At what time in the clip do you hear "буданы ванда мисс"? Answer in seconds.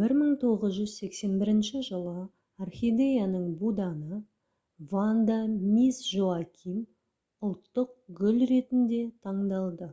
3.62-5.98